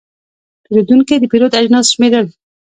پیرودونکی 0.63 1.15
د 1.19 1.23
پیرود 1.31 1.53
اجناس 1.59 1.85
شمېرل. 1.93 2.25